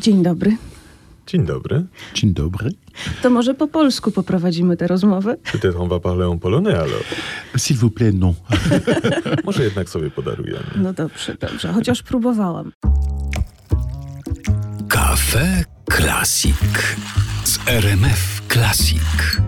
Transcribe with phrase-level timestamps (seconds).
[0.00, 0.56] Dzień dobry.
[1.26, 1.84] Dzień dobry.
[2.14, 2.70] Dzień dobry.
[3.22, 5.36] To może po polsku poprowadzimy tę rozmowę?
[5.52, 7.04] Peut-être on va parler en polonais alors.
[7.56, 8.34] S'il vous plaît, non.
[9.44, 10.66] Może jednak sobie podarujemy.
[10.76, 11.72] No dobrze, dobrze.
[11.72, 12.72] Chociaż próbowałam.
[14.88, 15.64] Cafe
[15.96, 16.96] Classic
[17.44, 19.40] z RMF Classic.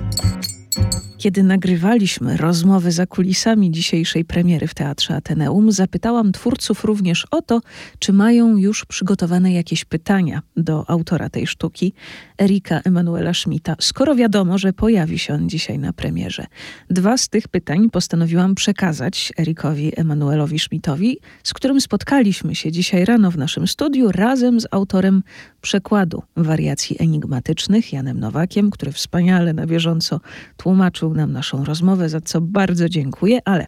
[1.22, 7.60] Kiedy nagrywaliśmy rozmowy za kulisami dzisiejszej premiery w Teatrze Ateneum, zapytałam twórców również o to,
[7.98, 11.92] czy mają już przygotowane jakieś pytania do autora tej sztuki,
[12.40, 16.46] Erika Emanuela Schmidta, skoro wiadomo, że pojawi się on dzisiaj na premierze.
[16.90, 23.30] Dwa z tych pytań postanowiłam przekazać Erikowi Emanuelowi Schmidtowi, z którym spotkaliśmy się dzisiaj rano
[23.30, 25.22] w naszym studiu razem z autorem
[25.60, 30.20] przekładu wariacji enigmatycznych, Janem Nowakiem, który wspaniale na bieżąco
[30.56, 33.66] tłumaczył nam naszą rozmowę, za co bardzo dziękuję, ale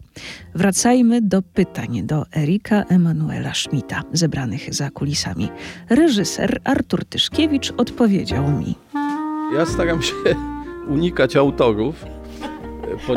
[0.55, 5.49] wracajmy do pytań do Erika Emanuela Schmidta, zebranych za kulisami.
[5.89, 8.75] Reżyser Artur Tyszkiewicz odpowiedział mi.
[9.57, 10.13] Ja staram się
[10.87, 12.05] unikać autorów,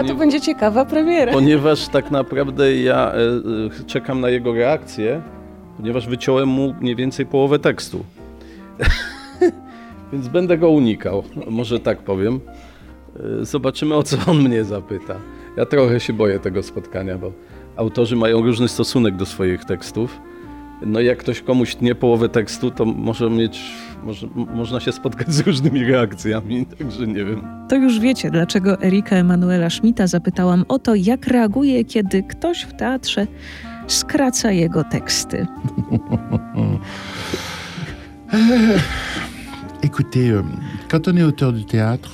[0.01, 1.33] A to będzie ciekawa premiera.
[1.33, 5.23] ponieważ tak naprawdę ja e, czekam na jego reakcję,
[5.77, 8.05] ponieważ wyciąłem mu mniej więcej połowę tekstu.
[10.13, 12.41] Więc będę go unikał, może tak powiem.
[13.41, 15.15] E, Zobaczymy, o co on mnie zapyta.
[15.57, 17.33] Ja trochę się boję tego spotkania, bo
[17.77, 20.21] autorzy mają różny stosunek do swoich tekstów.
[20.87, 23.61] No i jak ktoś komuś tnie połowę tekstu, to może mieć,
[24.05, 27.43] może, można się spotkać z różnymi reakcjami, także nie wiem.
[27.69, 32.77] To już wiecie, dlaczego Erika Emanuela Schmidta zapytałam o to, jak reaguje, kiedy ktoś w
[32.77, 33.27] teatrze
[33.87, 35.47] skraca jego teksty.
[39.83, 40.43] Écoutez, euh,
[40.89, 42.11] quand on est auteur du théâtre,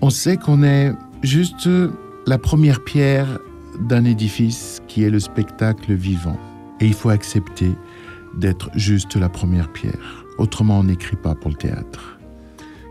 [0.00, 1.68] on sait qu'on est juste
[2.26, 3.38] la première pierre
[3.80, 6.38] d'un édifice qui est le spectacle vivant.
[6.80, 7.70] Et il faut accepter
[8.34, 10.24] d'être juste la première pierre.
[10.38, 12.18] Autrement, on n'écrit pas pour le théâtre.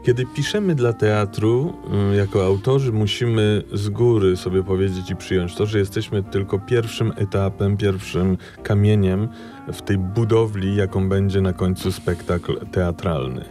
[0.03, 1.73] Kiedy piszemy dla teatru,
[2.13, 7.13] y, jako autorzy musimy z góry sobie powiedzieć i przyjąć to, że jesteśmy tylko pierwszym
[7.15, 9.27] etapem, pierwszym kamieniem
[9.73, 13.45] w tej budowli, jaką będzie na końcu spektakl teatralny.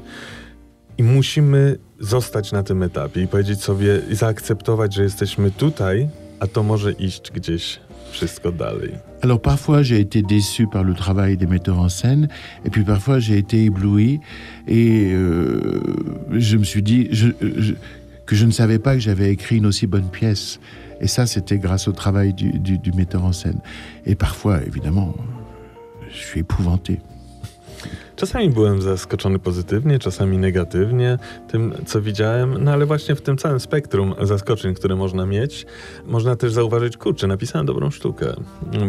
[0.99, 6.09] I musimy zostać na tym etapie i powiedzieć sobie, i zaakceptować, że jesteśmy tutaj,
[6.41, 7.81] a to może iść gdzieś
[8.11, 8.91] wszystko dalej.
[9.23, 12.29] Alors parfois j'ai été déçu par le travail des metteurs en scène,
[12.65, 14.21] et puis parfois j'ai été ébloui,
[14.69, 15.81] et euh,
[16.33, 17.09] je me suis dit
[18.27, 20.61] que je ne savais pas que j'avais écrit une aussi bonne pièce.
[21.01, 23.61] Et ça, c'était grâce au travail du- du metteur en scène.
[24.07, 25.15] Et parfois, évidemment,
[26.11, 27.01] je suis épouvanté.
[28.17, 31.19] Czasami byłem zaskoczony pozytywnie, czasami negatywnie
[31.49, 35.67] tym, co widziałem, no ale właśnie w tym całym spektrum zaskoczeń, które można mieć,
[36.07, 38.35] można też zauważyć, kurczę, napisałem dobrą sztukę,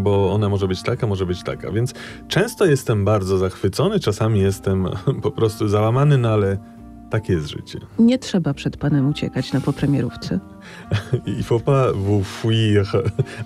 [0.01, 1.71] bo ona może być taka, może być taka.
[1.71, 1.93] Więc
[2.27, 4.87] często jestem bardzo zachwycony, czasami jestem
[5.23, 6.57] po prostu załamany, no ale
[7.09, 7.79] takie jest życie.
[7.99, 10.39] Nie trzeba przed panem uciekać na popremierówce.
[11.37, 12.83] Il faut pas vous fuir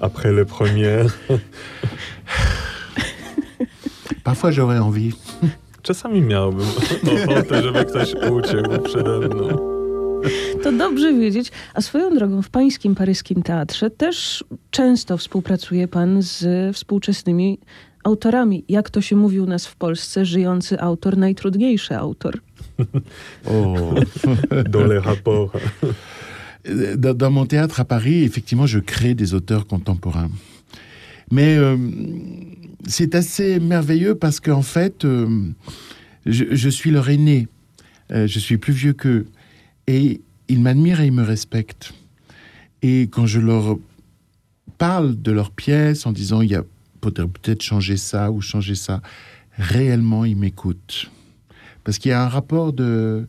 [0.02, 1.06] après le premier.
[4.24, 5.12] Parfois, j'aurais envie.
[5.82, 6.68] Czasami miałbym
[7.30, 9.72] ochotę, żeby ktoś uciekł przede mną.
[10.64, 11.52] To dobrze wiedzieć.
[11.74, 17.60] A swoją drogą w pańskim paryskim teatrze też często współpracuje pan z współczesnymi
[18.04, 18.64] autorami.
[18.70, 22.40] Jak to się mówi u nas w Polsce, żyjący autor, najtrudniejszy autor.
[23.46, 23.94] Oh.
[24.70, 25.52] Do le rapport.
[26.98, 30.30] Dans, dans mon théâtre à Paris, effectivement, je crée des auteurs contemporains.
[31.32, 31.78] Mais euh,
[32.88, 35.50] c'est assez merveilleux parce qu'en fait, euh,
[36.26, 37.48] je, suis leur aîné.
[38.12, 39.28] Euh, je suis plus vieux qu'eux.
[39.88, 41.94] Et ils m'admirent et ils me respectent.
[42.82, 43.78] Et quand je leur
[44.78, 46.64] parle de leur pièce en disant, il y a
[47.00, 49.02] peut-être peut-être changer ça ou changer ça,
[49.58, 51.10] réellement, ils m'écoutent.
[51.84, 53.28] Parce qu'il y a un rapport de...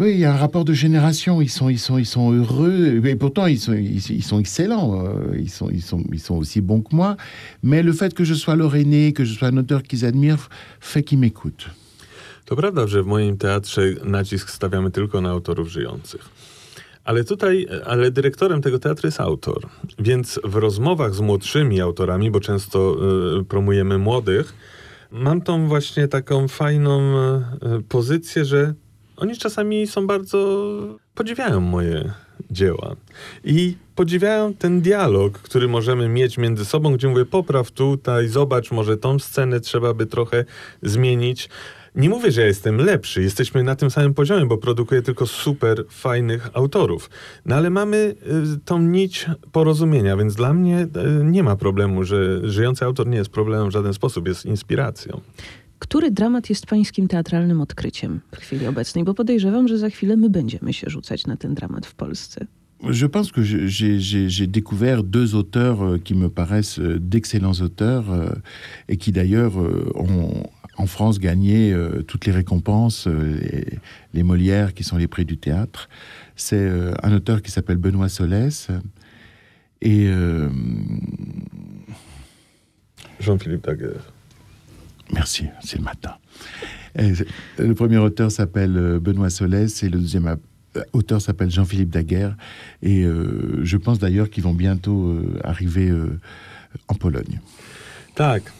[0.00, 1.40] Oui, il y a un rapport de génération.
[1.40, 3.00] Ils sont, ils sont, ils sont heureux.
[3.06, 5.06] Et pourtant, ils sont, ils, ils sont excellents.
[5.06, 7.16] Euh, Ils sont, ils sont, ils sont aussi bons que moi.
[7.62, 10.48] Mais le fait que je sois leur aîné, que je sois un auteur qu'ils admirent,
[10.80, 11.70] fait qu'ils m'écoutent.
[12.46, 16.28] To prawda, że w moim teatrze nacisk stawiamy tylko na autorów żyjących.
[17.04, 19.68] Ale tutaj, ale dyrektorem tego teatru jest autor.
[19.98, 22.96] Więc w rozmowach z młodszymi autorami, bo często
[23.40, 24.54] y, promujemy młodych,
[25.10, 28.74] mam tą właśnie taką fajną y, pozycję, że
[29.16, 30.38] oni czasami są bardzo.
[31.14, 32.12] podziwiają moje
[32.50, 32.96] dzieła.
[33.44, 38.96] I podziwiają ten dialog, który możemy mieć między sobą, gdzie mówię, popraw tutaj, zobacz, może
[38.96, 40.44] tą scenę trzeba by trochę
[40.82, 41.48] zmienić.
[41.94, 45.84] Nie mówię, że ja jestem lepszy, jesteśmy na tym samym poziomie, bo produkuję tylko super
[45.90, 47.10] fajnych autorów.
[47.46, 47.96] No ale mamy
[48.56, 53.16] y, tą nić porozumienia, więc dla mnie y, nie ma problemu, że żyjący autor nie
[53.16, 55.20] jest problemem w żaden sposób, jest inspiracją.
[55.84, 59.04] Który dramat jest pańskim teatralnym odkryciem w chwili obecnej?
[59.04, 62.46] Bo podejrzewam, że za chwilę my będziemy się rzucać na ten dramat w Polsce.
[62.90, 68.28] Je pense que j'ai découvert deux auteurs euh, qui me paraissent euh, d'excellents auteurs euh,
[68.88, 69.56] et qui d'ailleurs
[69.94, 70.42] ont
[70.76, 71.72] en France gagné
[72.08, 73.78] toutes les récompenses, les,
[74.12, 75.88] les, Molières qui sont les prix du théâtre.
[76.34, 76.68] C'est
[77.00, 78.68] un auteur qui s'appelle Benoît Solès
[79.80, 80.10] et
[83.20, 84.13] Jean-Philippe Daguerre.
[85.12, 86.14] Merci, c'est le matin.
[87.58, 90.36] Le premier auteur s'appelle Benoît Solès et le deuxième
[90.92, 92.36] auteur s'appelle Jean-Philippe Daguerre
[92.82, 96.18] et euh, je pense d'ailleurs qu'ils vont bientôt euh, arriver euh,
[96.88, 97.40] en Pologne.
[98.14, 98.52] Tak.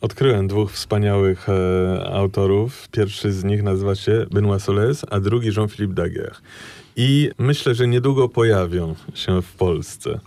[0.00, 2.88] Odkryłem dwóch wspaniałych e, autorów.
[2.88, 6.40] Pierwszy z nich nazywa się Benoît Solès, a drugi Jean-Philippe Daguerre.
[6.96, 10.20] I myślę, że niedługo pojawią się w Polsce.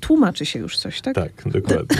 [0.00, 1.14] Tłumaczy się już coś, tak?
[1.14, 1.96] Tak, dokładnie.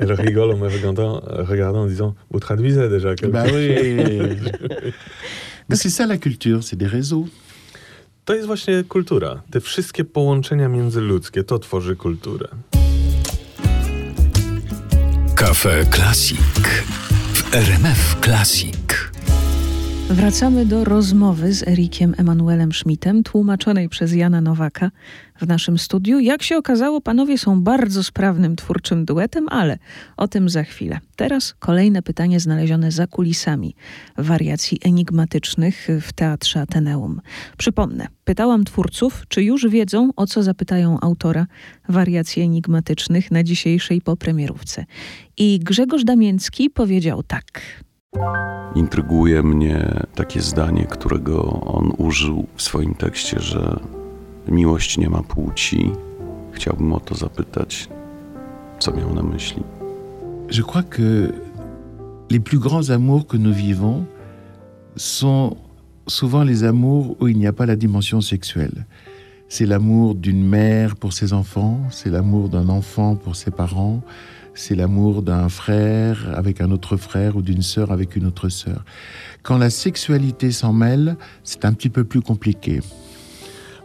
[0.08, 4.36] Le rigolo me regardant, regardant disant, vous traduisez déjà quelque bah oui.
[5.68, 7.26] Mais c'est ça la culture, c'est des réseaux.
[8.24, 9.42] To jest właśnie kultura.
[9.50, 12.48] Te wszystkie połączenia międzyludzkie to tworzy kulturę.
[15.36, 16.84] Kafe Classic
[17.34, 19.03] w RMF Classic.
[20.10, 24.90] Wracamy do rozmowy z Erikiem Emanuelem Schmidtem, tłumaczonej przez Jana Nowaka
[25.40, 26.18] w naszym studiu.
[26.18, 29.78] Jak się okazało, panowie są bardzo sprawnym twórczym duetem, ale
[30.16, 30.98] o tym za chwilę.
[31.16, 33.74] Teraz kolejne pytanie znalezione za kulisami
[34.18, 37.20] wariacji enigmatycznych w Teatrze Ateneum.
[37.58, 41.46] Przypomnę, pytałam twórców, czy już wiedzą, o co zapytają autora
[41.88, 44.84] wariacji enigmatycznych na dzisiejszej popremierówce.
[45.36, 47.62] I Grzegorz Damięcki powiedział tak.
[48.74, 53.80] Intryguje mnie takie zdanie, którego on użył w swoim tekście, że
[54.48, 55.92] miłość nie ma płci.
[56.52, 57.88] Chciałbym o to zapytać,
[58.78, 59.62] co miał na myśli.
[60.50, 61.32] Je crois que
[62.30, 64.04] les plus grands amours que nous vivons
[64.96, 65.56] sont
[66.08, 68.86] souvent les amours où il n'y a pas la dimension sexuelle.
[69.48, 74.00] C'est l'amour d'une mère pour ses enfants, c'est l'amour d'un enfant pour ses parents,
[74.54, 78.84] c'est l'amour d'un frère avec un autre frère ou d'une sœur avec une autre sœur.
[79.42, 82.80] Quand la sexualité s'en mêle, c'est un petit peu plus compliqué.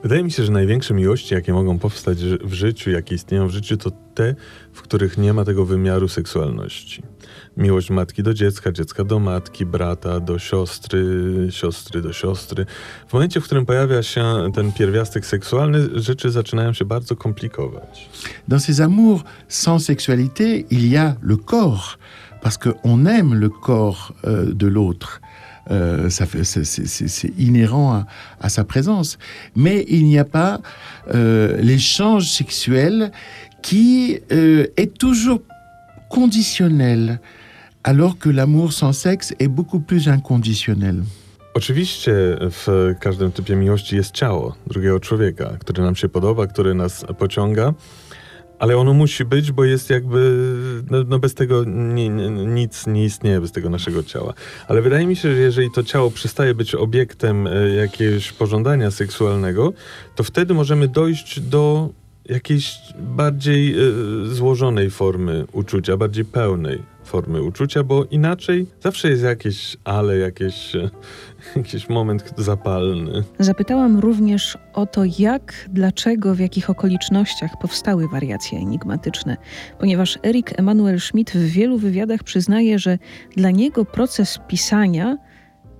[0.03, 3.77] Wydaje mi się, że największe miłości, jakie mogą powstać w życiu, jakie istnieją w życiu,
[3.77, 4.35] to te,
[4.73, 7.03] w których nie ma tego wymiaru seksualności.
[7.59, 11.03] Miłość matki do dziecka, dziecka do matki, brata do siostry,
[11.49, 12.65] siostry do siostry.
[13.07, 18.09] W momencie, w którym pojawia się ten pierwiastek seksualny, rzeczy zaczynają się bardzo komplikować.
[18.47, 21.97] Dans ces amours sans sexualité, il y a le corps,
[22.41, 25.21] parce qu'on aime le corps euh, de l'autre.
[25.71, 28.05] Euh, c'est inhérent à,
[28.39, 29.17] à, sa présence.
[29.55, 30.61] Mais il n'y a pas
[31.13, 33.11] euh, l'échange sexuel
[33.61, 35.41] qui euh, est toujours
[36.09, 37.19] conditionnel,
[37.83, 41.03] alors que l'amour sans sexe est beaucoup plus inconditionnel.
[41.53, 42.11] Oczywiście
[42.41, 47.73] w każdym typie miłości jest ciało drugiego człowieka, który nam się podoba, który nas pociąga,
[48.59, 50.45] ale ono musi być, bo jest jakby,
[50.91, 54.33] no, no bez tego ni, nic nie istnieje, bez tego naszego ciała.
[54.67, 59.73] Ale wydaje mi się, że jeżeli to ciało przestaje być obiektem e, jakiegoś pożądania seksualnego,
[60.15, 61.89] to wtedy możemy dojść do
[62.25, 69.77] jakiejś bardziej y, złożonej formy uczucia, bardziej pełnej formy uczucia, bo inaczej zawsze jest jakieś
[69.83, 70.73] ale, jakieś,
[71.55, 73.23] jakiś moment zapalny.
[73.39, 79.37] Zapytałam również o to, jak, dlaczego, w jakich okolicznościach powstały wariacje enigmatyczne,
[79.79, 82.97] ponieważ Erik Emanuel Schmidt w wielu wywiadach przyznaje, że
[83.35, 85.17] dla niego proces pisania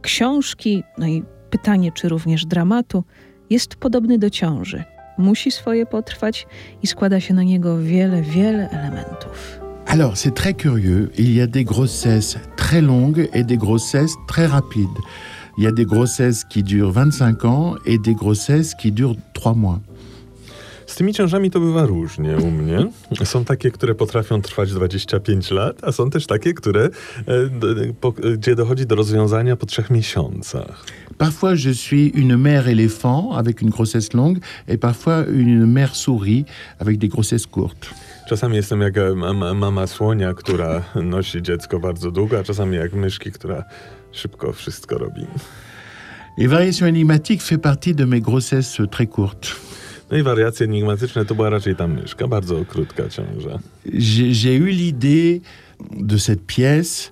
[0.02, 3.04] książki, no i pytanie, czy również dramatu,
[3.50, 4.84] jest podobny do ciąży
[5.18, 6.48] musi swoje potrwać
[6.84, 9.69] i składa się na niego wiele, wiele elementów.
[9.92, 11.10] Alors, c'est très curieux.
[11.18, 14.88] Il y a des grossesses très longues et des grossesses très rapides.
[15.58, 19.56] Il y a des grossesses qui durent 25 ans et des grossesses qui durent 3
[19.56, 19.80] mois.
[20.86, 22.88] Z tymi ciążami to bywa różnie u mnie.
[23.24, 26.90] Są takie, które potrafią trwać 25 lat, a są też takie, które, e,
[28.02, 30.86] po, gdzie dochodzi do rozwiązania po trzech miesiącach.
[31.18, 36.46] Parfois, je suis une mère éléphant avec une grossesse longue et parfois une mère souris
[36.80, 37.94] avec des grossesses courtes.
[38.30, 39.14] Czasami jestem jak e,
[39.56, 40.84] mama słonia, która
[41.16, 43.64] nosi dziecko bardzo długo, a czasami jak myszki, która
[44.12, 45.22] szybko wszystko robi.
[46.38, 49.56] Et variation énigmatique fait partie de mes grossesses très courtes.
[50.12, 53.60] No i wariacje enigmatyczne to była raczej ta myszka, bardzo krótka ciąża.
[54.32, 55.42] J'ai eu l'idée
[56.00, 57.12] de cette pièce,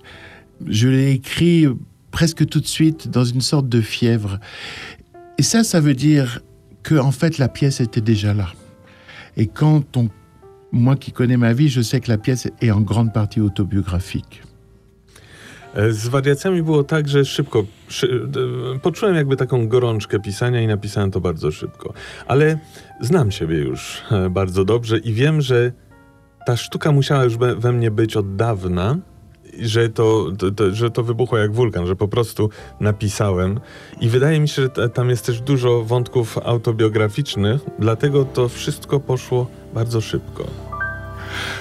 [0.66, 1.66] je l'ai écrit
[2.10, 4.38] presque tout de suite dans une sorte de fièvre.
[5.38, 6.40] Et ça, ça veut dire
[6.82, 8.48] que en fait la pièce était déjà là.
[9.36, 10.08] Et quand on,
[10.72, 14.42] moi qui connais ma vie, je sais que la pièce est en grande partie autobiographique.
[15.74, 18.28] E, z wariacjami było tak, że szybko szy,
[18.82, 21.92] poczułem jakby taką gorączkę pisania i napisałem to bardzo szybko.
[22.26, 22.58] Ale
[23.00, 25.72] znam siebie już e, bardzo dobrze i wiem, że
[26.46, 28.96] ta sztuka musiała już we mnie być od dawna,
[29.60, 32.50] że to, to, to, że to wybuchło jak wulkan, że po prostu
[32.80, 33.60] napisałem.
[34.00, 39.46] I wydaje mi się, że tam jest też dużo wątków autobiograficznych, dlatego to wszystko poszło
[39.74, 40.46] bardzo szybko.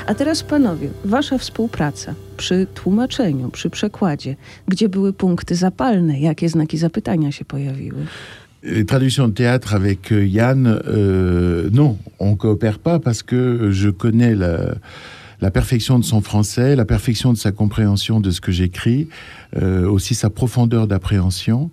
[0.07, 4.35] A teraz panowie, wasza współpraca przy tłumaczeniu, przy przekładzie,
[4.67, 8.05] gdzie były punkty zapalne, jakie znaki zapytania się pojawiły?
[8.87, 14.35] Traduction de théâtre avec euh, Yann, euh, non, on coopère pas parce que je connais
[14.35, 14.75] la,
[15.41, 19.07] la, perfection de son français, la perfection de sa compréhension de ce que j'écris,
[19.55, 21.71] euh, aussi sa profondeur d'appréhension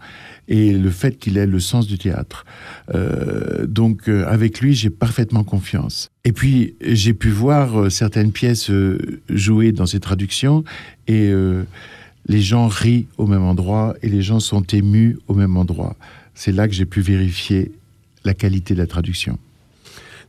[0.48, 2.44] et le fait qu'il ait le sens du théâtre.
[2.94, 6.10] Euh, donc euh, avec lui, j'ai parfaitement confiance.
[6.24, 8.70] Et puis j'ai pu voir certaines pièces
[9.28, 10.64] jouées dans ses traductions
[11.06, 11.32] et
[12.26, 15.96] les gens rient au même endroit et les gens sont émus au même endroit.
[16.34, 17.72] C'est là que j'ai pu vérifier
[18.24, 19.38] la qualité de la traduction.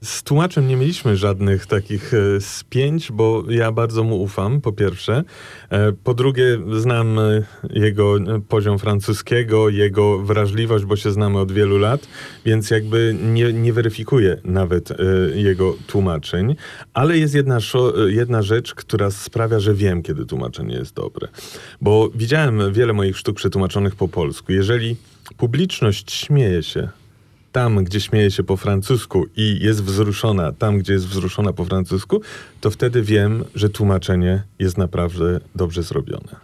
[0.02, 5.24] Z tłumaczem nie mieliśmy żadnych takich e, spięć, bo ja bardzo mu ufam, po pierwsze.
[5.70, 8.16] E, po drugie, znam e, jego
[8.50, 12.08] poziom francuskiego, jego wrażliwość, bo się znamy od wielu lat,
[12.46, 14.90] więc jakby nie, nie weryfikuję nawet
[15.36, 16.56] jego tłumaczeń.
[16.94, 17.58] Ale jest jedna,
[18.08, 21.28] jedna rzecz, która sprawia, że wiem, kiedy tłumaczenie jest dobre.
[21.82, 24.52] Bo widziałem wiele moich sztuk przetłumaczonych po polsku.
[24.52, 24.96] Jeżeli
[25.38, 26.90] publiczność śmieje się
[27.56, 32.22] tam, gdzie śmieje się po francusku i jest wzruszona tam, gdzie jest wzruszona po francusku,
[32.62, 36.36] to wtedy wiem, że tłumaczenie jest naprawdę dobrze zrobione.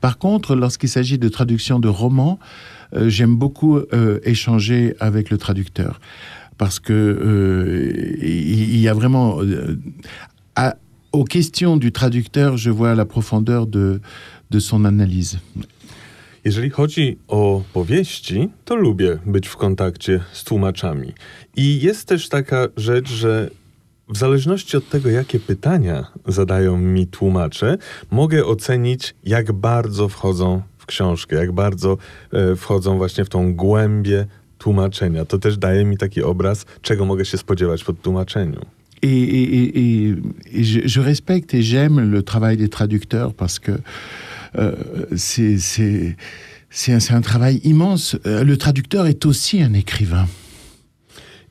[0.00, 5.38] Par contre, lorsqu'il s'agit de traduction de romans, euh, j'aime beaucoup euh, échanger avec le
[5.38, 6.00] traducteur
[6.56, 9.76] parce que euh, il y a vraiment euh,
[10.54, 10.74] à,
[11.12, 14.00] aux questions du traducteur, je vois la profondeur de,
[14.50, 15.38] de son analyse.
[16.44, 21.12] Jeżeli chodzi o powieści, to lubię być w kontakcie z tłumaczami.
[21.56, 23.50] I jest też taka rzecz, że
[24.08, 27.78] w zależności od tego, jakie pytania zadają mi tłumacze,
[28.10, 31.98] mogę ocenić, jak bardzo wchodzą w książkę, jak bardzo
[32.32, 34.26] e, wchodzą właśnie w tą głębię
[34.58, 35.24] tłumaczenia.
[35.24, 38.60] To też daje mi taki obraz, czego mogę się spodziewać po tłumaczeniu.
[39.02, 40.16] Et, et, et, et
[40.52, 43.72] je, je respecte et j'aime le travail des traducteurs parce que
[44.58, 44.72] Euh,
[45.16, 45.56] c'est
[46.88, 48.16] un, un travail immense.
[48.26, 50.26] Euh, le traducteur est aussi un écrivain.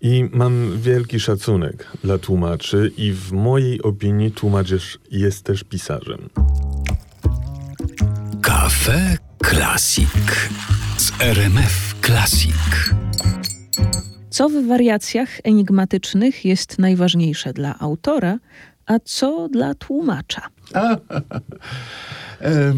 [0.01, 6.29] I mam wielki szacunek dla tłumaczy i w mojej opinii tłumacz jest też pisarzem.
[8.41, 10.49] Kafe Klasik
[10.97, 12.93] z RMF Klasik.
[14.29, 18.39] Co w wariacjach enigmatycznych jest najważniejsze dla autora,
[18.89, 20.41] a co dla tłumacza?
[22.41, 22.73] Euh,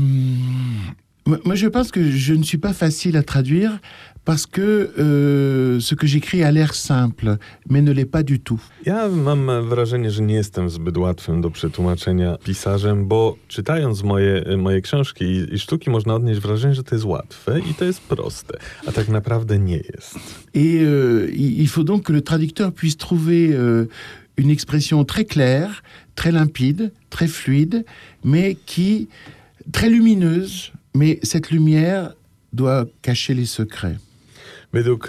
[1.46, 3.80] moi, je pense que je ne suis pas facile à traduire
[4.26, 7.38] parce que euh, ce que j'écris a l'air simple,
[7.70, 8.60] mais ne l'est pas du tout.
[8.86, 14.82] Ja mam wrażenie, że nie jestem zbyt łatwym do przetłumaczenia pisarzem, bo czytając moje, moje
[14.82, 18.58] książki i, i sztuki można odnieść wrażenie, że to jest łatwe i to jest proste,
[18.88, 20.16] a tak naprawdę nie jest.
[20.54, 23.88] Et euh, il faut donc que le traducteur puisse trouver euh,
[24.38, 25.84] une expression très claire,
[26.16, 27.86] très limpide, très fluide,
[28.24, 29.08] mais qui
[29.72, 32.14] très lumineuse, mais cette lumière
[32.54, 33.98] doit cacher les secrets.
[34.74, 35.08] Według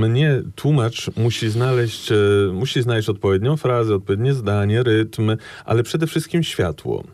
[0.00, 2.16] mnie tłumacz musi znaleźć, e,
[2.52, 7.04] musi znaleźć odpowiednią frazę, odpowiednie zdanie, rytm, ale przede wszystkim światło.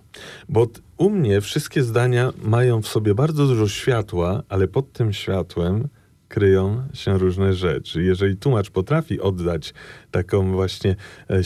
[0.49, 5.88] Bo u mnie wszystkie zdania mają w sobie bardzo dużo światła, ale pod tym światłem
[6.28, 8.02] kryją się różne rzeczy.
[8.02, 9.75] Jeżeli tłumacz potrafi oddać
[10.11, 11.42] taką właśnie e, e,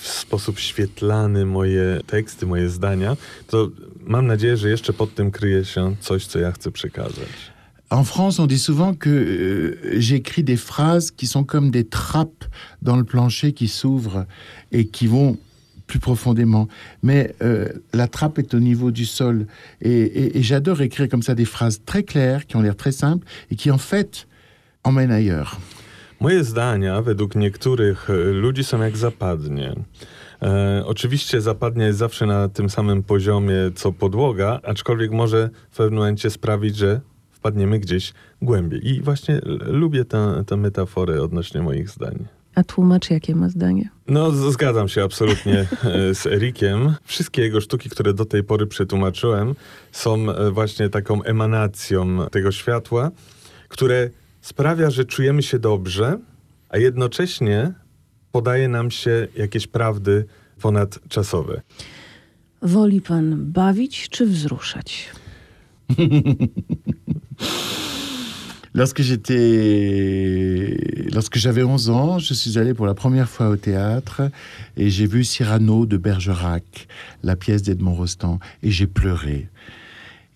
[0.00, 3.68] w sposób świetlany moje teksty, moje zdania, to
[4.00, 7.50] mam nadzieję, że jeszcze pod tym kryje się coś, co ja chcę przekazać.
[7.90, 12.44] En France, on dit souvent que euh, j'écris des phrases qui sont comme des trappes
[12.82, 14.26] dans le plancher qui s'ouvrent
[14.70, 15.38] et qui vont
[15.90, 16.66] plus profondément.
[17.02, 19.46] Mais euh, la trappe est au niveau du sol.
[19.82, 22.92] Et, et, et j'adore écrire comme ça des phrases très claires, qui ont l'air très
[22.92, 24.26] simples et qui en fait
[24.84, 25.58] emmènent ailleurs.
[26.20, 29.74] Moje zdania według niektórych e, ludzi są jak zapadnie.
[30.42, 35.98] E, oczywiście zapadnie jest zawsze na tym samym poziomie co podłoga, aczkolwiek może w pewnym
[35.98, 38.88] momencie sprawić, że wpadniemy gdzieś głębiej.
[38.88, 42.39] I właśnie lubię tę, tę metaforę odnośnie moich zdań.
[42.60, 43.90] A tłumacz jakie ma zdanie?
[44.06, 46.94] No, zgadzam się absolutnie e, z Erikiem.
[47.04, 49.54] Wszystkie jego sztuki, które do tej pory przetłumaczyłem,
[49.92, 53.10] są e, właśnie taką emanacją tego światła,
[53.68, 56.18] które sprawia, że czujemy się dobrze,
[56.68, 57.72] a jednocześnie
[58.32, 60.24] podaje nam się jakieś prawdy
[60.62, 61.60] ponadczasowe.
[62.62, 65.08] Woli pan bawić czy wzruszać?
[68.72, 70.76] Lorsque j'étais,
[71.12, 74.30] lorsque j'avais 11 ans, je suis allé pour la première fois au théâtre
[74.76, 76.86] et j'ai vu Cyrano de Bergerac,
[77.22, 79.48] la pièce d'Edmond Rostand, et j'ai pleuré.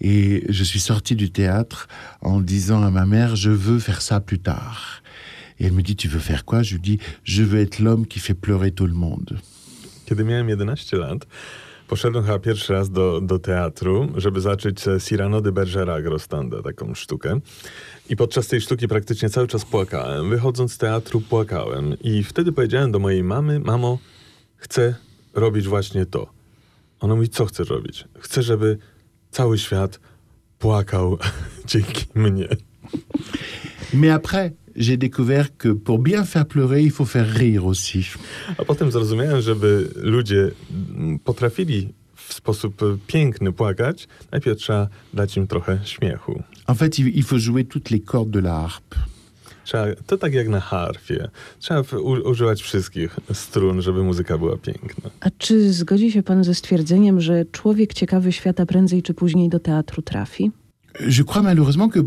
[0.01, 1.87] Et je suis sorti du théâtre
[2.23, 5.03] en disant à ma mère, je veux faire ça plus tard.
[5.61, 6.65] Et elle me dit, tu veux faire quoi?
[6.65, 9.39] Je lui dis, je veux être l'homme qui fait pleurer tout le monde.
[10.07, 11.27] Kiedy miałem 11 lat,
[11.95, 17.41] poszedłem chyba pierwszy raz do, do teatru, żeby zacząć Cyrano de Bergerac Rostanda, taką sztukę.
[18.09, 20.31] I podczas tej sztuki praktycznie cały czas płakałem.
[20.31, 21.97] Wychodząc z teatru płakałem.
[22.01, 23.99] I wtedy powiedziałem do mojej mamy, mamo,
[24.57, 24.95] chcę
[25.35, 26.27] robić właśnie to.
[27.01, 28.05] Ona mówi, co chcesz robić?
[28.19, 28.79] Chcę, żeby
[29.31, 30.01] cały świat
[30.59, 31.19] płakał
[31.67, 32.49] dzięki mnie.
[33.93, 38.05] Mais après, j'ai découvert que pour bien faire pleurer, il faut faire rire aussi.
[38.59, 40.51] A potem zrozumiałem, żeby ludzie
[41.25, 46.43] potrafili w sposób piękny płakać, najpierw trzeba dać im trochę śmiechu.
[46.67, 48.97] En fait, il faut jouer toutes les cordes de la harpe.
[49.65, 51.29] Trzeba, to tak jak na harfie.
[51.59, 55.11] Trzeba u, używać wszystkich strun, żeby muzyka była piękna.
[55.21, 59.61] A czy zgodzi się pan ze stwierdzeniem, że człowiek ciekawy świata prędzej czy później do
[59.61, 60.51] teatru trafi?
[61.01, 62.01] Je crois malheureusement que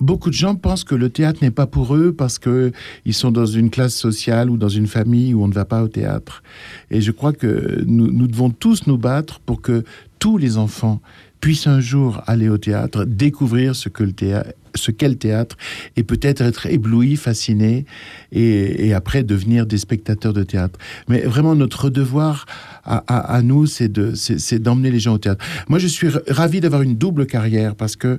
[0.00, 2.72] beaucoup de gens pensent que le théâtre n'est pas pour eux parce que
[3.04, 5.82] ils sont dans une classe sociale ou dans une famille où on ne va pas
[5.82, 6.42] au théâtre.
[6.90, 9.84] Et je crois que nous, nous devons tous nous battre pour que
[10.18, 11.00] tous les enfants
[11.40, 15.56] puissent un jour aller au théâtre, découvrir ce que le théâtre ce qu'est le théâtre
[15.96, 17.86] et peut-être être ébloui, fasciné
[18.32, 20.78] et, après devenir des spectateurs de théâtre.
[21.08, 22.46] Mais vraiment notre devoir
[22.84, 25.44] à, nous, c'est de, c'est, c'est d'emmener les gens au théâtre.
[25.68, 28.18] Moi, je suis ravi d'avoir une double carrière parce que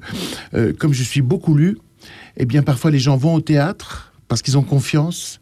[0.53, 1.77] euh, comme je suis beaucoup lu,
[2.37, 5.39] eh bien parfois les gens vont au théâtre parce qu'ils ont confiance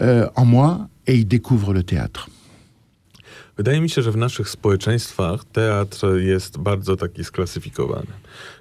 [0.00, 2.28] euh, en moi et ils découvrent le théâtre.
[3.56, 8.12] Wydaje mi się, że w naszych społeczeństwach teatr jest bardzo taki sklasyfikowany.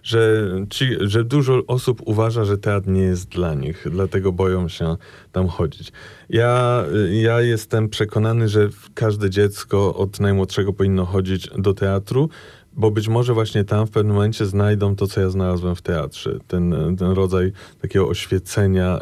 [0.03, 4.97] Że, ci, że dużo osób uważa, że teatr nie jest dla nich, dlatego boją się
[5.31, 5.91] tam chodzić.
[6.29, 12.29] Ja, ja jestem przekonany, że każde dziecko od najmłodszego powinno chodzić do teatru,
[12.73, 16.39] bo być może właśnie tam w pewnym momencie znajdą to, co ja znalazłem w teatrze.
[16.47, 18.99] Ten, ten rodzaj takiego oświecenia,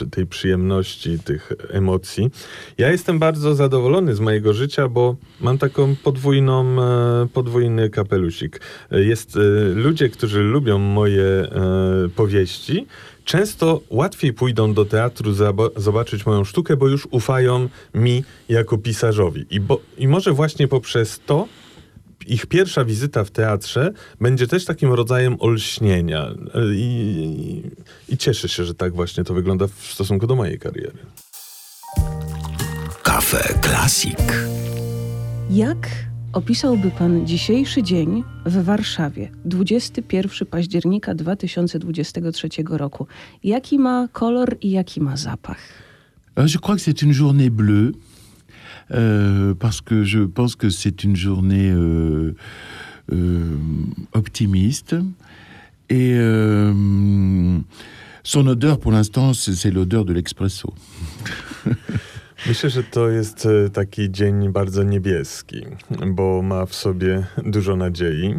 [0.00, 2.30] e, tej przyjemności, tych emocji.
[2.78, 8.60] Ja jestem bardzo zadowolony z mojego życia, bo mam taką podwójną, e, podwójny kapelusik.
[8.90, 9.40] E, Jest e,
[9.74, 11.48] ludzie, którzy lubią moje e,
[12.16, 12.86] powieści,
[13.24, 15.32] często łatwiej pójdą do teatru
[15.76, 19.46] zobaczyć moją sztukę, bo już ufają mi jako pisarzowi.
[19.50, 21.48] I, bo, I może właśnie poprzez to
[22.30, 26.26] ich pierwsza wizyta w teatrze będzie też takim rodzajem olśnienia.
[26.54, 27.62] E, I,
[28.08, 30.98] i, I cieszę się, że tak właśnie to wygląda w stosunku do mojej kariery.
[33.02, 34.46] Kafe Klasik.
[35.50, 35.88] Jak
[36.32, 43.06] opisałby pan dzisiejszy dzień w Warszawie, 21 października 2023 roku?
[43.44, 45.58] Jaki ma kolor i jaki ma zapach?
[46.38, 47.92] Euh, Je crois que c'est une journée bleue,
[48.92, 52.34] euh, parce que je pense que c'est une journée euh,
[53.12, 53.56] euh,
[54.12, 54.96] optimiste.
[55.88, 56.14] Et
[58.22, 60.72] son odeur, pour l'instant, c'est c'est l'odeur de l'expresso.
[62.46, 65.62] Myślę, że to jest e, taki dzień bardzo niebieski,
[66.06, 68.34] bo ma w sobie dużo nadziei.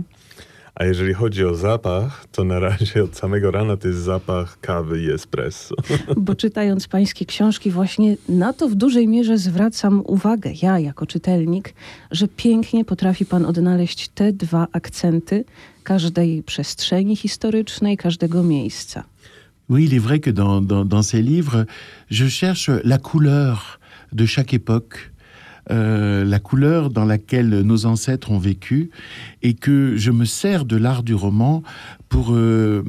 [0.82, 5.02] A jeżeli chodzi o zapach, to na razie od samego rana to jest zapach kawy
[5.02, 5.76] i espresso.
[6.18, 11.74] Bo czytając pańskie książki, właśnie na to w dużej mierze zwracam uwagę, ja jako czytelnik,
[12.12, 15.44] że pięknie potrafi pan odnaleźć te dwa akcenty
[15.84, 19.04] każdej przestrzeni historycznej, każdego miejsca.
[19.70, 21.66] Oui, il est vrai que dans, dans, dans ces livres,
[22.10, 23.80] je cherche la couleur
[24.12, 25.11] de chaque époque,
[25.72, 28.90] euh, la couleur dans laquelle nos ancêtres ont vécu,
[29.42, 31.64] et que je me sers de l'art du roman
[32.10, 32.84] pour euh,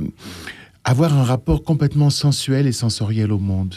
[0.85, 3.77] avoir un rapport complètement sensuel et sensoriel au monde.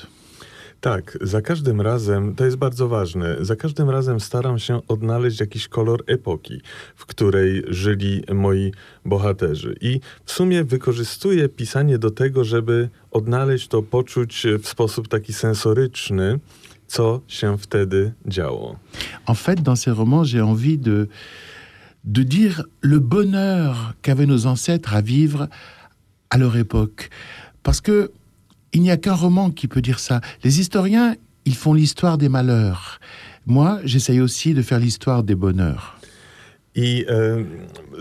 [0.85, 5.67] Tak, za każdym razem, to jest bardzo ważne, za każdym razem staram się odnaleźć jakiś
[5.67, 6.61] kolor epoki,
[6.95, 8.71] w której żyli moi
[9.05, 9.75] bohaterzy.
[9.81, 16.39] I w sumie wykorzystuję pisanie do tego, żeby odnaleźć to, poczuć w sposób taki sensoryczny,
[16.87, 18.75] co się wtedy działo?
[19.25, 21.07] En fait, dans ces romans, j'ai envie de,
[22.03, 25.47] de dire le bonheur qu'avaient nos ancêtres à vivre
[26.29, 27.09] à leur époque.
[27.63, 28.11] Parce que
[28.73, 30.19] il n'y a qu'un roman qui peut dire ça.
[30.43, 32.99] Les historiens, ils font l'histoire des malheurs.
[33.45, 35.97] Moi, j'essaye aussi de faire l'histoire des bonheurs.
[36.75, 37.45] I e,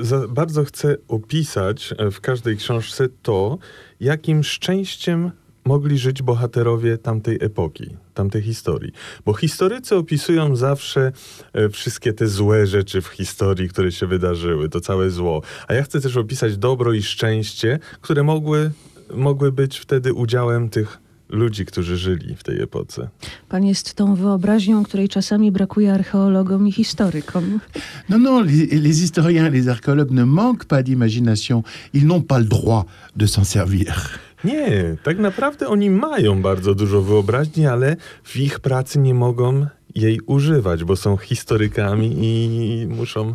[0.00, 3.58] za, bardzo chcę opisać w każdej książce to,
[4.00, 5.30] jakim szczęściem
[5.64, 8.92] mogli żyć bohaterowie tamtej epoki, tamtej historii.
[9.24, 11.12] Bo historycy opisują zawsze
[11.52, 15.42] e, wszystkie te złe rzeczy w historii, które się wydarzyły, to całe zło.
[15.68, 18.70] A ja chcę też opisać dobro i szczęście, które mogły,
[19.14, 23.08] mogły być wtedy udziałem tych ludzi, którzy żyli w tej epoce.
[23.48, 27.60] Pan jest tą wyobraźnią, której czasami brakuje archeologom i historykom.
[28.08, 31.62] Non, non, les, les historiens les archéologues ne manquent pas d'imagination.
[31.94, 32.84] Ils n'ont pas le droit
[33.16, 34.18] de s'en servir.
[34.44, 40.20] Nie, tak naprawdę oni mają bardzo dużo wyobraźni, ale w ich pracy nie mogą jej
[40.26, 43.34] używać, bo są historykami i muszą e,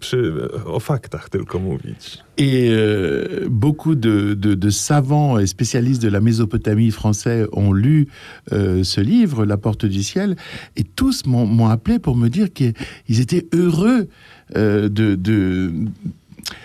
[0.00, 0.32] przy,
[0.64, 2.18] o faktach tylko mówić.
[2.38, 8.06] Et euh, beaucoup de, de- de savants et spécialistes de la Mésopotamie français ont lu
[8.52, 10.36] euh, ce livre, La Porte du Ciel,
[10.76, 14.08] et tous m'ont appelé pour me dire qu'ils étaient heureux
[14.54, 15.72] de, de,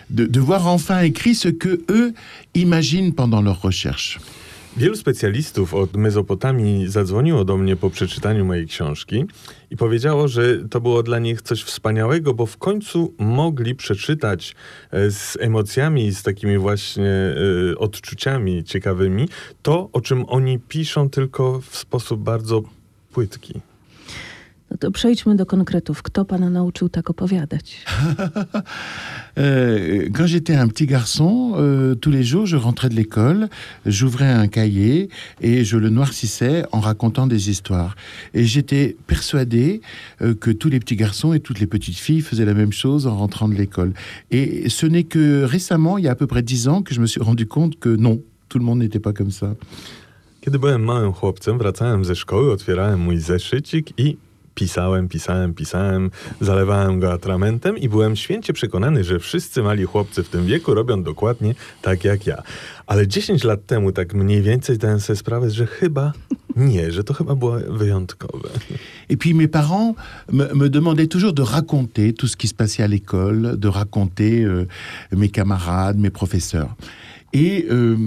[0.10, 2.14] de, de voir enfin écrit ce que eux
[2.54, 4.20] imaginent pendant leurs recherches.
[4.78, 9.26] Wielu specjalistów od Mezopotamii zadzwoniło do mnie po przeczytaniu mojej książki
[9.72, 14.56] i powiedziało, że to było dla nich coś wspaniałego, bo w końcu mogli przeczytać
[14.92, 17.12] e, z emocjami z takimi właśnie
[17.72, 19.30] e, odczuciami ciekawymi
[19.62, 22.64] to, o czym oni piszą, tylko w sposób bardzo
[23.14, 23.62] płytki.
[24.72, 26.02] No to przejdźmy do konkretów.
[26.02, 27.76] Kto pana nauczył tak opowiadać?
[29.40, 33.50] Euh, quand j'étais un petit garçon, euh, tous les jours, je rentrais de l'école,
[33.86, 35.10] j'ouvrais un cahier
[35.42, 37.96] et je le noircissais en racontant des histoires.
[38.34, 39.82] Et j'étais persuadé
[40.24, 43.06] euh, que tous les petits garçons et toutes les petites filles faisaient la même chose
[43.06, 43.94] en rentrant de l'école.
[44.32, 47.00] Et ce n'est que récemment, il y a à peu près dix ans, que je
[47.00, 49.56] me suis rendu compte que non, tout le monde n'était pas comme ça.
[50.42, 54.18] Kiedy byłem małym chłopcem, wracałem ze szkoły, otwierałem mój zeszycik i
[54.58, 60.30] pisałem, pisałem, pisałem, zalewałem go atramentem i byłem święcie przekonany, że wszyscy mali chłopcy w
[60.30, 62.44] tym wieku robią dokładnie tak jak ja.
[62.88, 66.14] Ale 10 lat temu tak mniej więcej zdałem sobie sprawę, że chyba
[66.56, 68.50] nie, że to chyba było wyjątkowe.
[69.10, 69.96] Et puis mes parents
[70.32, 74.44] me, me demandaient toujours de raconter tout ce qui se passait à l'école, de raconter
[74.44, 74.66] euh,
[75.12, 76.76] mes camarades, mes professeurs.
[77.34, 77.98] Et euh,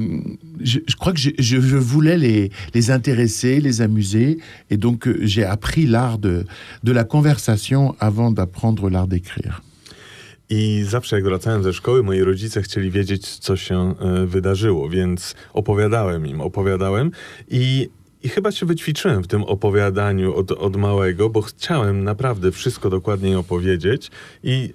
[0.60, 4.38] je, je crois que je, je- voulais les, les intéresser, les amuser.
[4.70, 6.44] Et donc euh, j'ai appris l'art de,
[6.84, 9.62] de la conversation avant d'apprendre l'art d'écrire.
[10.52, 15.34] I zawsze jak wracałem ze szkoły, moi rodzice chcieli wiedzieć, co się e, wydarzyło, więc
[15.52, 17.10] opowiadałem im, opowiadałem
[17.50, 17.88] i,
[18.22, 23.38] i chyba się wyćwiczyłem w tym opowiadaniu od, od małego, bo chciałem naprawdę wszystko dokładnie
[23.38, 24.10] opowiedzieć
[24.42, 24.72] i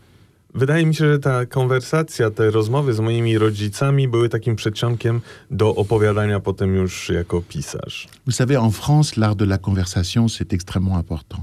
[0.56, 5.76] wydaje mi się, że ta konwersacja, te rozmowy z moimi rodzicami były takim przedsionkiem do
[5.76, 8.08] opowiadania potem już jako pisarz.
[8.28, 11.40] Vous savez, en France, l'art de la conversation, c'est extrêmement important.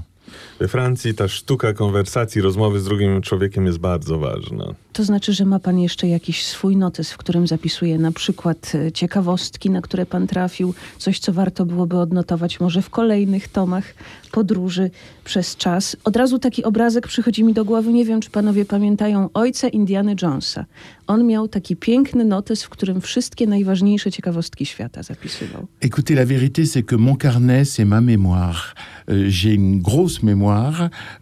[0.63, 4.65] We Francji ta sztuka konwersacji, rozmowy z drugim człowiekiem jest bardzo ważna.
[4.93, 8.91] To znaczy, że ma pan jeszcze jakiś swój notes, w którym zapisuje na przykład e,
[8.91, 13.83] ciekawostki, na które pan trafił, coś, co warto byłoby odnotować może w kolejnych tomach
[14.31, 14.91] podróży
[15.23, 15.97] przez czas.
[16.03, 20.11] Od razu taki obrazek przychodzi mi do głowy, nie wiem, czy panowie pamiętają ojca Indiana
[20.21, 20.65] Jonesa.
[21.07, 25.67] On miał taki piękny notes, w którym wszystkie najważniejsze ciekawostki świata zapisywał.
[25.81, 28.75] Écoutez, la vérité, c'est que mon carnet, c'est ma mémoire.
[29.09, 30.52] Euh, J'ai une grosse mémoire.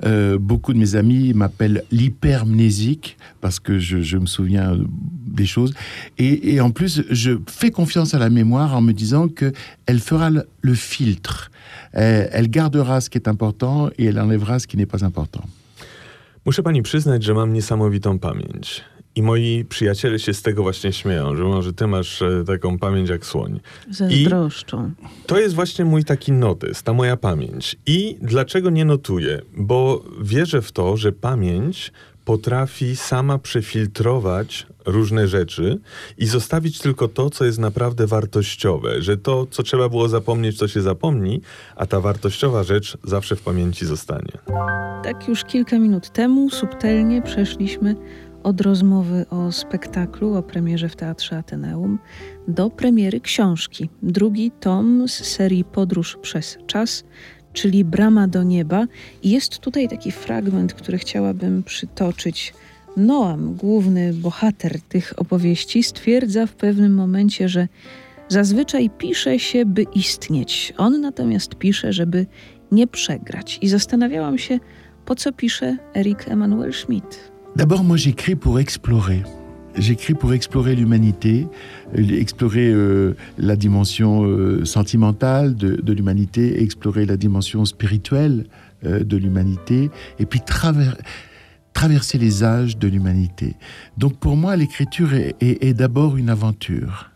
[0.03, 4.77] Euh, beaucoup de mes amis m'appellent l'hypermnésique parce que je, me souviens
[5.25, 5.73] des choses.
[6.17, 9.51] Et, en plus, je fais confiance à la mémoire en me disant que
[9.85, 11.51] elle fera le, le filtre.
[11.93, 15.43] Elle, elle gardera ce qui est important et elle enlèvera ce qui n'est pas important.
[16.45, 18.81] Muszę pani przyznać, że mam niesamowitą pamięć.
[19.15, 23.09] I moi przyjaciele się z tego właśnie śmieją, że może ty masz e, taką pamięć
[23.09, 23.59] jak słoń.
[23.89, 24.91] Zazdroszczą.
[25.25, 27.75] To jest właśnie mój taki notes, ta moja pamięć.
[27.85, 29.41] I dlaczego nie notuję?
[29.57, 31.91] Bo wierzę w to, że pamięć
[32.25, 35.79] potrafi sama przefiltrować różne rzeczy
[36.17, 39.01] i zostawić tylko to, co jest naprawdę wartościowe.
[39.01, 41.41] Że to, co trzeba było zapomnieć, to się zapomni,
[41.75, 44.31] a ta wartościowa rzecz zawsze w pamięci zostanie.
[45.03, 47.95] Tak już kilka minut temu subtelnie przeszliśmy
[48.43, 51.99] od rozmowy o spektaklu, o premierze w Teatrze Ateneum,
[52.47, 53.89] do premiery książki.
[54.03, 57.03] Drugi tom z serii Podróż przez czas,
[57.53, 58.87] czyli Brama do nieba.
[59.23, 62.53] Jest tutaj taki fragment, który chciałabym przytoczyć.
[62.97, 67.67] Noam, główny bohater tych opowieści, stwierdza w pewnym momencie, że
[68.29, 70.73] zazwyczaj pisze się, by istnieć.
[70.77, 72.25] On natomiast pisze, żeby
[72.71, 73.59] nie przegrać.
[73.61, 74.59] I zastanawiałam się,
[75.05, 77.30] po co pisze Eric Emanuel Schmidt.
[77.55, 79.23] D'abord, moi, j'écris pour explorer.
[79.77, 81.47] J'écris pour explorer l'humanité,
[81.97, 88.45] euh, explorer euh, la dimension euh, sentimentale de, l'humanité, explorer la dimension spirituelle
[88.83, 90.97] de l'humanité, et puis traver-
[91.73, 93.55] traverser les âges de l'humanité.
[93.97, 97.11] Donc pour moi, l'écriture est, d'abord une aventure.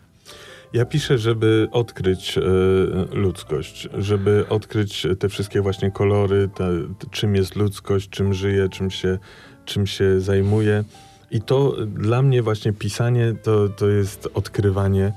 [8.78, 10.84] E, czym się zajmuje.
[11.32, 15.14] I to dla mnie właśnie pisanie to, to jest odkrywanie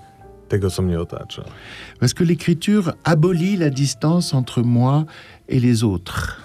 [0.49, 1.45] tego, co mnie otacza.
[2.01, 5.05] Parce que l'écriture abolit la distance entre moi
[5.49, 6.37] et les autres.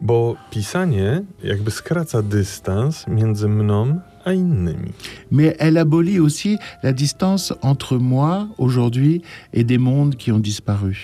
[0.00, 4.92] Bo pisanie jakby skraca dystans między mną a innymi.
[5.30, 10.96] Mais elle abolit aussi la distance entre moi aujourd'hui et des mondes qui ont disparu.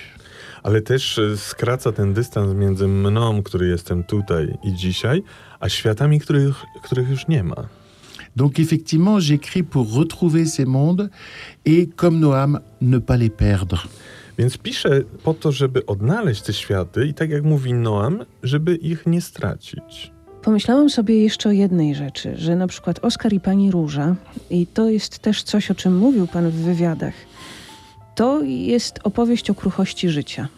[0.62, 5.22] Ale też e, skraca ten dystans między mną, który jestem tutaj i dzisiaj,
[5.61, 7.69] a światami, których, których już nie ma.
[8.37, 11.11] Donc effectivement, j'écris pour retrouver ces mondes
[11.64, 13.88] et, comme Noam, ne pas les perdre.
[14.38, 19.07] Więc piszę po to, żeby odnaleźć te światy i tak jak mówi Noam, żeby ich
[19.07, 20.12] nie stracić.
[20.42, 24.16] Pomyślałam sobie jeszcze o jednej rzeczy, że na przykład Oskar i pani Róża,
[24.51, 27.14] i to jest też coś, o czym mówił pan w wywiadach,
[28.14, 30.49] to jest opowieść o kruchości życia.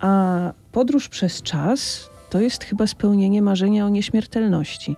[0.00, 4.96] A podróż przez czas to jest chyba spełnienie marzenia o nieśmiertelności.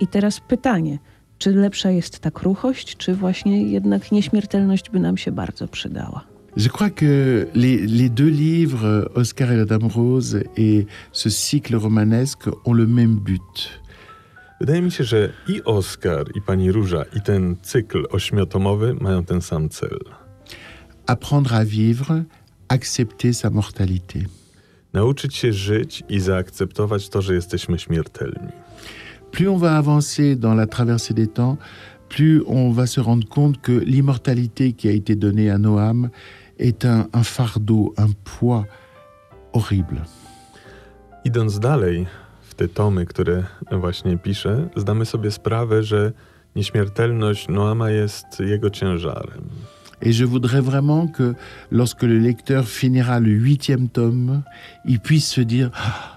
[0.00, 0.98] I teraz pytanie,
[1.38, 6.24] czy lepsza jest ta kruchość, czy właśnie jednak nieśmiertelność by nam się bardzo przydała?
[6.56, 11.76] Je crois que les, les deux livres, Oscar et la Dame Rose et ce cycle
[11.76, 13.68] romanesque, ont le même but.
[14.60, 19.42] Wydaje mi się, że i Oskar, i pani Róża, i ten cykl ośmiotomowy mają ten
[19.42, 19.98] sam cel.
[21.06, 22.24] Apprendre à vivre,
[22.68, 24.26] accepter sa mortalité.
[24.96, 28.52] Nauczyć się żyć i zaakceptować to, że jesteśmy śmiertelni.
[29.30, 31.58] Plus on va avancer dans la traversée des temps,
[32.08, 36.08] plus on va se rendre compte que l'immortalité qui a été donnée à Noam
[36.58, 38.64] est un, un fardeau, un poids
[39.52, 40.00] horrible.
[41.24, 42.06] Idąc dalej
[42.42, 46.12] w te tomy, które właśnie piszę, zdamy sobie sprawę, że
[46.54, 49.42] nieśmiertelność Noama jest jego ciężarem.
[50.02, 51.34] Et je voudrais vraiment que
[51.70, 54.42] lorsque le lecteur finira le huitième tome,
[54.84, 56.16] il puisse se dire Ah,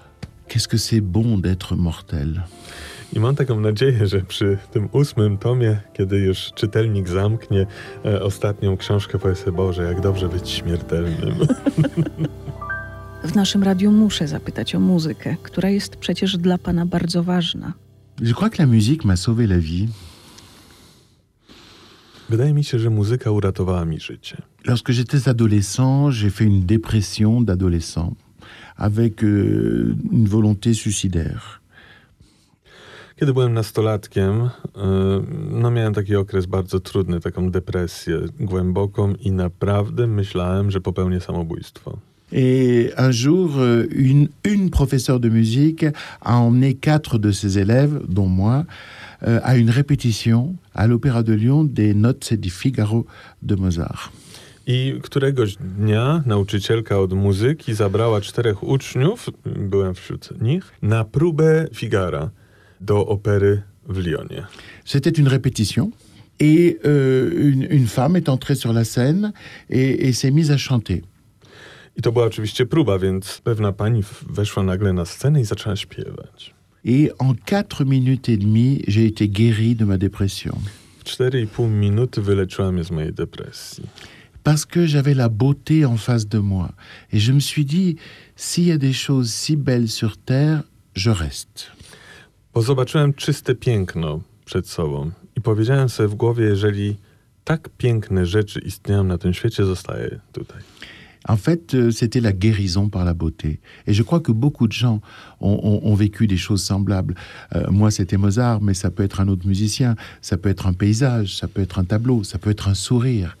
[0.50, 2.42] Qu'est-ce que c'est bon d'être mortel.
[3.12, 7.66] I mam taką nadzieję, że przy tym ósmym tomie, kiedy już czytelnik zamknie
[8.04, 11.34] e, ostatnią książkę, powie sobie, Boże, jak dobrze być śmiertelnym.
[13.24, 17.72] W naszym radiu muszę zapytać o muzykę, która jest przecież dla pana bardzo ważna.
[18.20, 19.88] Je crois que la musique m'a sauvé la vie.
[22.30, 24.36] Wydaje mi się, że muzyka uratowała mi życie.
[24.64, 28.14] Lorsque j'étais adolescent, j'ai fait une dépression d'adolescent
[28.76, 31.60] avec euh, une volonté suicidaire.
[33.16, 34.50] Kiedy byłem nastolatkiem, e,
[35.50, 41.98] no miałem taki okres bardzo trudny, taką depresję głęboką i naprawdę myślałem, że popełnię samobójstwo.
[42.32, 45.84] Et un jour, euh, une, une professeure de musique
[46.20, 48.64] a emmené quatre de ses élèves, dont moi,
[49.26, 53.06] euh, à une répétition à l'Opéra de Lyon des notes du Figaro
[53.42, 54.12] de Mozart.
[54.66, 62.30] I któregoś dnia nauczycielka od muzyki zabrała czterech uczniów, byłem wśród nich, na próbę Figara
[62.80, 64.46] do opery w Lyonie.
[64.84, 65.90] C'était une répétition.
[66.40, 69.32] Et euh, une, une femme est entrée sur la scène
[69.68, 71.02] et, et s'est mise à chanter.
[71.96, 76.54] I to była oczywiście próba, więc pewna pani weszła nagle na scenę i zaczęła śpiewać.
[76.84, 80.56] Et en quatre minutes et demie, j'ai été guéri de ma dépression.
[80.98, 83.84] W 4,5 minuty wyleczyła mnie z mojej depresji.
[84.42, 86.72] Parce que j'avais la beauté en face de moi.
[87.12, 87.96] Et je me suis dit,
[88.36, 90.62] s'il y a des choses si belles sur Terre,
[90.96, 91.70] je reste.
[92.54, 96.96] Bo zobaczyłem czyste piękno przed sobą i powiedziałem sobie w głowie, jeżeli
[97.44, 100.62] tak piękne rzeczy istnieją na tym świecie, zostaję tutaj.
[101.28, 103.60] En fait, euh, c'était la guérison par la beauté.
[103.86, 105.00] Et je crois que beaucoup de gens
[105.40, 107.14] ont, vécu des choses semblables.
[107.54, 110.72] Euh, moi, c'était Mozart, mais ça peut être un autre musicien, ça peut être un
[110.72, 113.36] paysage, ça peut être un tableau, ça peut être un sourire.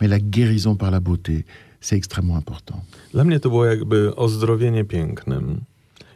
[0.00, 1.44] Mais la guérison par la beauté,
[1.80, 2.84] c'est extrêmement important.
[3.12, 5.60] Dla mnie to było jakby ozdrowienie pięknem.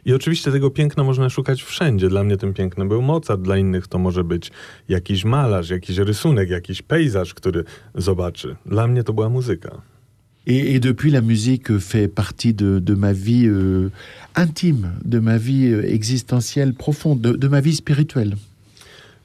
[0.05, 2.09] I oczywiście tego piękna można szukać wszędzie.
[2.09, 4.51] Dla mnie tym pięknem był Mozart, dla innych to może być
[4.89, 7.63] jakiś malarz, jakiś rysunek, jakiś pejzaż, który
[7.95, 8.55] zobaczy.
[8.65, 9.81] Dla mnie to była muzyka.
[10.49, 13.89] Et, et depuis, la musique fait partie de, de ma vie euh,
[14.33, 18.35] intime, de ma vie euh, existentielle profonde, de, de ma vie spirituelle.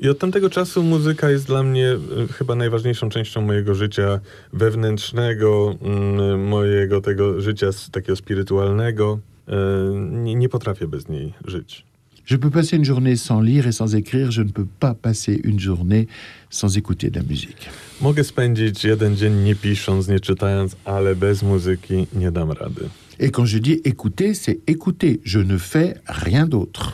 [0.01, 1.99] I od tamtego czasu muzyka jest dla mnie e,
[2.33, 4.21] chyba najważniejszą częścią mojego życia
[4.53, 9.19] wewnętrznego, mm, mojego tego życia takiego spirytualnego.
[9.49, 9.55] E,
[10.11, 11.85] Nie, nie potrafię bez niej żyć.
[12.25, 15.41] Je peux passer une journée sans lire et sans écrire, je ne peux pas passer
[15.45, 16.07] une journée
[16.51, 17.69] sans écouter de la musique.
[18.01, 22.89] Mogę spędzić jeden dzień nie pisząc, nie czytając, ale bez muzyki nie dam rady.
[23.19, 25.21] Et quand je dis écouter, c'est écouter.
[25.25, 26.93] Je ne fais rien d'autre.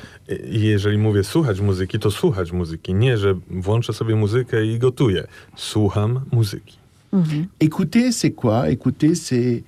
[0.50, 2.94] I jeżeli mówię słuchać muzyki, to słuchać muzyki.
[2.94, 5.26] Nie, że włączę sobie muzykę i gotuję.
[5.56, 6.76] Słucham muzyki.
[7.12, 7.46] Mhm.
[7.60, 8.68] Écouter, c'est quoi?
[8.68, 9.62] Écouter, c'est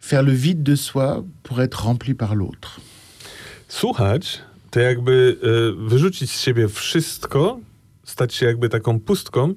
[0.00, 2.80] faire le vide de soi pour être rempli par l'autre.
[3.68, 4.40] Słuchać
[4.72, 7.60] to jakby e, wyrzucić z siebie wszystko,
[8.04, 9.54] stać się jakby taką pustką,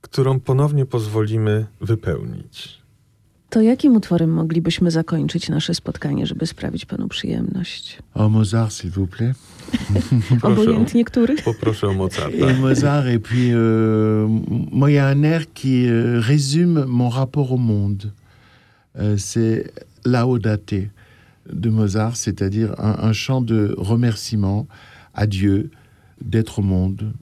[0.00, 2.84] którą ponownie pozwolimy wypełnić.
[3.50, 7.98] To jakim utworem moglibyśmy zakończyć nasze spotkanie, żeby sprawić panu przyjemność?
[8.14, 9.34] Oh, Mozart, s'il vous plaît.
[10.52, 11.36] Obojętnie który?
[11.36, 12.46] Poproszę o Mozarta.
[12.46, 14.28] Et Mozart, et puis, euh,
[14.72, 18.12] moi, il y a un air qui euh, résume mon rapport au monde.
[18.96, 19.72] Euh, c'est
[20.04, 20.90] Laudate
[21.52, 24.66] de Mozart, c'est-à-dire un, un chant de remerciement
[25.14, 25.70] à Dieu
[26.20, 27.12] d'être au monde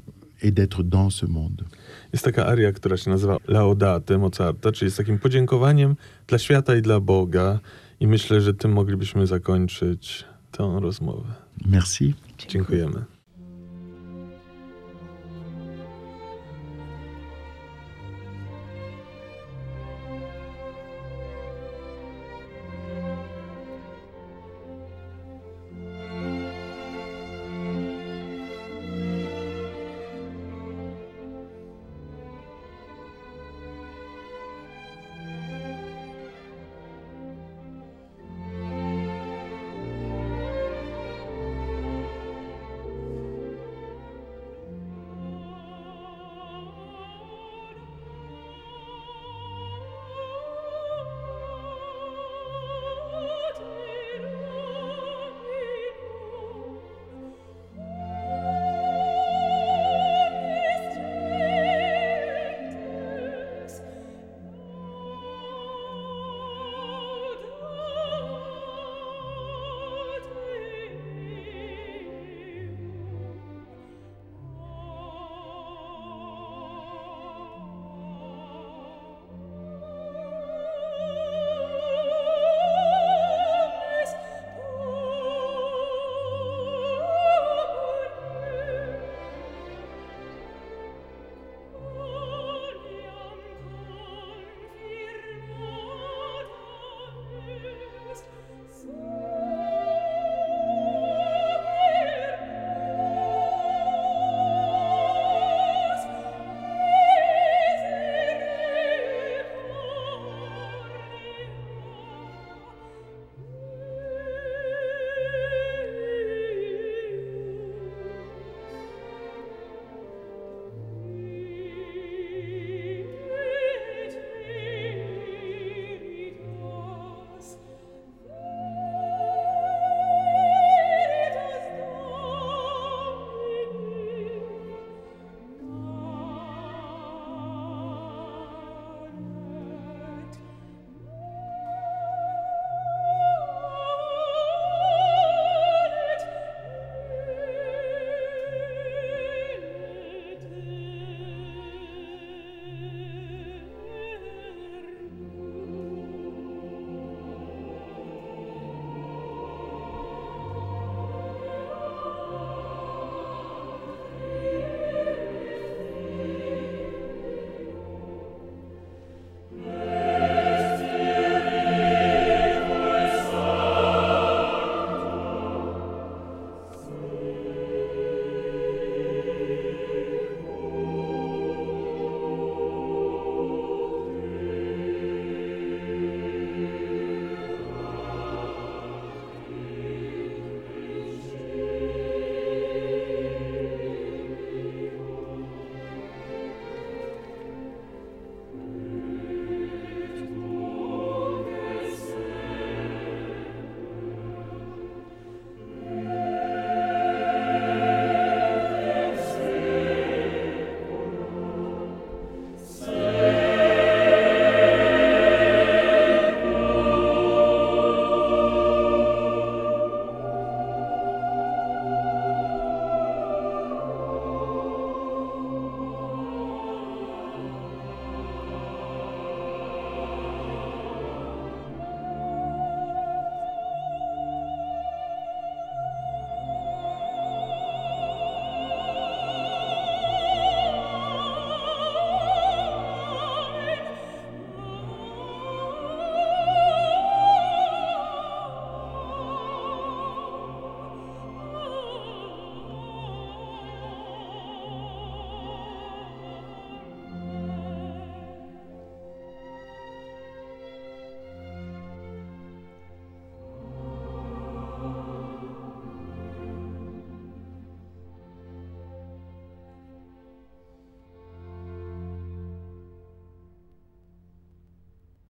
[0.42, 1.64] et d'être dans ce monde.
[2.12, 6.82] Jest taka aria, która się nazywa Laudate Mozarta, czyli jest takim podziękowaniem dla świata i
[6.82, 7.60] dla Boga.
[8.00, 11.28] I myślę, że tym moglibyśmy zakończyć tę rozmowę.
[11.66, 12.14] Merci.
[12.48, 13.04] Dziękujemy.